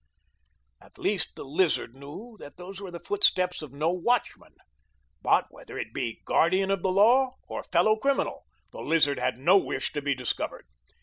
[0.81, 4.55] At least the Lizard knew that those were the footsteps of no watchman,
[5.21, 9.57] but whether it be guardian of the law or fellow criminal the Lizard had no
[9.57, 10.65] wish to be discovered.